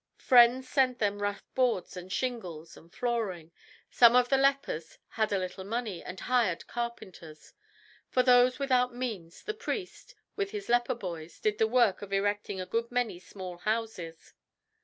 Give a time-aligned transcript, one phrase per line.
[0.17, 3.51] Friends sent them rough boards and shingles and flooring.
[3.91, 7.53] Some of the lepers had a little money, and hired carpenters.
[8.09, 12.59] For those without means the priest, with his leper boys, did the work of erecting
[12.59, 14.33] a good many small houses.